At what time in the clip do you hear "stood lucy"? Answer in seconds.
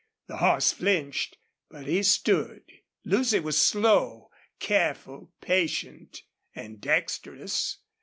2.01-3.39